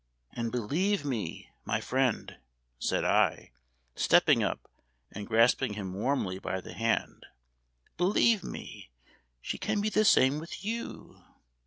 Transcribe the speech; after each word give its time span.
"And 0.33 0.51
believe 0.51 1.05
me, 1.05 1.51
my 1.63 1.79
friend," 1.79 2.37
said 2.79 3.05
I, 3.05 3.51
stepping 3.95 4.41
up, 4.41 4.67
and 5.11 5.27
grasping 5.27 5.73
him 5.75 5.93
warmly 5.93 6.39
by 6.39 6.59
the 6.59 6.73
hand, 6.73 7.27
"believe 7.97 8.43
me, 8.43 8.89
she 9.41 9.59
can 9.59 9.79
be 9.79 9.89
the 9.89 10.03
same 10.03 10.39
with 10.39 10.65
you. 10.65 11.23